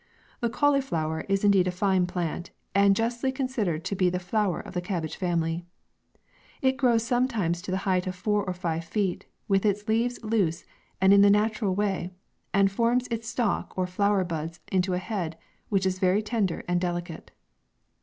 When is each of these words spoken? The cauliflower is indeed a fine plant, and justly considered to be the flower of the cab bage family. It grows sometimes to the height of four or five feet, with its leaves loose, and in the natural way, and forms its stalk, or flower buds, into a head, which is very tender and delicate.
The 0.39 0.49
cauliflower 0.49 1.25
is 1.29 1.43
indeed 1.43 1.67
a 1.67 1.71
fine 1.71 2.07
plant, 2.07 2.49
and 2.73 2.95
justly 2.95 3.31
considered 3.31 3.85
to 3.85 3.95
be 3.95 4.09
the 4.09 4.17
flower 4.17 4.59
of 4.59 4.73
the 4.73 4.81
cab 4.81 5.03
bage 5.03 5.15
family. 5.15 5.63
It 6.59 6.75
grows 6.75 7.03
sometimes 7.03 7.61
to 7.61 7.69
the 7.69 7.77
height 7.85 8.07
of 8.07 8.15
four 8.15 8.43
or 8.43 8.53
five 8.55 8.83
feet, 8.83 9.27
with 9.47 9.63
its 9.63 9.87
leaves 9.87 10.17
loose, 10.23 10.65
and 10.99 11.13
in 11.13 11.21
the 11.21 11.29
natural 11.29 11.75
way, 11.75 12.09
and 12.51 12.71
forms 12.71 13.05
its 13.11 13.29
stalk, 13.29 13.77
or 13.77 13.85
flower 13.85 14.23
buds, 14.23 14.59
into 14.71 14.95
a 14.95 14.97
head, 14.97 15.37
which 15.69 15.85
is 15.85 15.99
very 15.99 16.23
tender 16.23 16.63
and 16.67 16.81
delicate. 16.81 17.29